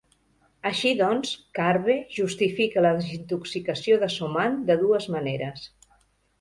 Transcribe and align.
Així 0.69 0.93
doncs, 1.01 1.33
CarbE 1.59 1.97
justifica 2.15 2.85
la 2.87 2.95
desintoxicació 3.03 4.01
de 4.07 4.13
soman 4.17 4.59
de 4.73 4.81
dues 4.85 5.11
maneres. 5.19 5.73